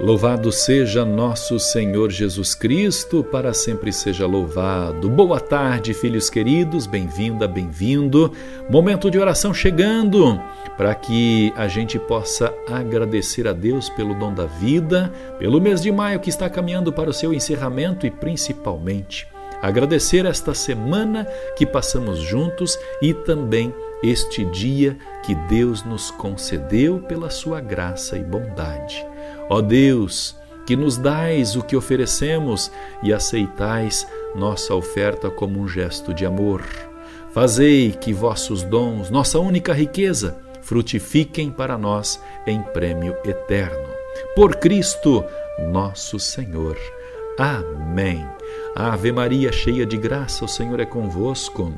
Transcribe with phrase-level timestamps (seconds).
[0.00, 5.10] Louvado seja nosso Senhor Jesus Cristo, para sempre seja louvado.
[5.10, 8.32] Boa tarde, filhos queridos, bem-vinda, bem-vindo.
[8.70, 10.40] Momento de oração chegando,
[10.78, 15.92] para que a gente possa agradecer a Deus pelo dom da vida, pelo mês de
[15.92, 19.28] maio que está caminhando para o seu encerramento e principalmente
[19.60, 27.28] agradecer esta semana que passamos juntos e também este dia que Deus nos concedeu pela
[27.28, 29.06] sua graça e bondade.
[29.50, 32.70] Ó Deus, que nos dais o que oferecemos
[33.02, 36.62] e aceitais nossa oferta como um gesto de amor.
[37.32, 43.88] Fazei que vossos dons, nossa única riqueza, frutifiquem para nós em prêmio eterno.
[44.36, 45.24] Por Cristo,
[45.72, 46.78] nosso Senhor.
[47.36, 48.24] Amém.
[48.76, 51.72] Ave Maria, cheia de graça, o Senhor é convosco.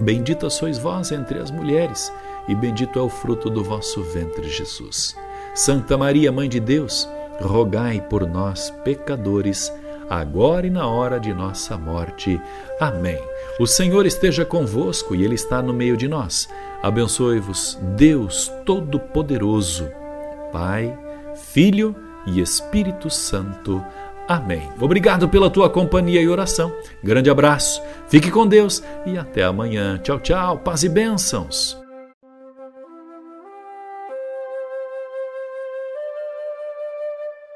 [0.00, 2.12] Bendita sois vós entre as mulheres,
[2.46, 5.16] e bendito é o fruto do vosso ventre, Jesus.
[5.54, 7.08] Santa Maria, Mãe de Deus,
[7.40, 9.72] rogai por nós, pecadores,
[10.08, 12.40] agora e na hora de nossa morte.
[12.80, 13.20] Amém.
[13.60, 16.48] O Senhor esteja convosco e Ele está no meio de nós.
[16.82, 19.88] Abençoe-vos, Deus Todo-Poderoso,
[20.52, 20.96] Pai,
[21.34, 21.94] Filho
[22.26, 23.84] e Espírito Santo.
[24.26, 24.68] Amém.
[24.80, 26.72] Obrigado pela tua companhia e oração.
[27.02, 29.98] Grande abraço, fique com Deus e até amanhã.
[29.98, 31.81] Tchau, tchau, paz e bênçãos.